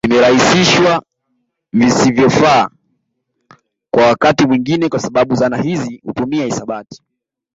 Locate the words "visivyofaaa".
1.73-2.69